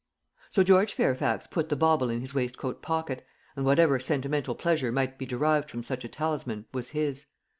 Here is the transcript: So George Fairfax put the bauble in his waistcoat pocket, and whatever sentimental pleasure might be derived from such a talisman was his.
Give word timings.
So 0.49 0.63
George 0.63 0.93
Fairfax 0.93 1.45
put 1.45 1.69
the 1.69 1.75
bauble 1.75 2.09
in 2.09 2.21
his 2.21 2.33
waistcoat 2.33 2.81
pocket, 2.81 3.23
and 3.55 3.65
whatever 3.65 3.99
sentimental 3.99 4.55
pleasure 4.55 4.91
might 4.91 5.19
be 5.19 5.27
derived 5.27 5.69
from 5.69 5.83
such 5.83 6.03
a 6.03 6.09
talisman 6.09 6.65
was 6.73 6.89
his. 6.89 7.27